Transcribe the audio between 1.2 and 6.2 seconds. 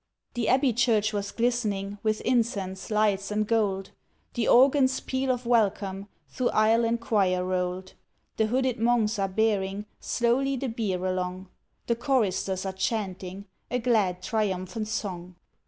glistening With incense, lights, and gold, The organ's peal of welcome,